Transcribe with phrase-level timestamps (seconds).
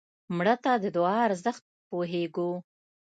[0.37, 2.49] مړه ته د دعا ارزښت پوهېږو